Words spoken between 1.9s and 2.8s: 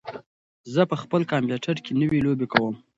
نوې لوبې کوم.